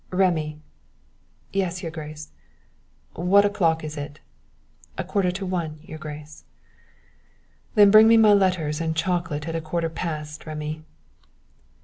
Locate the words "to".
5.33-5.45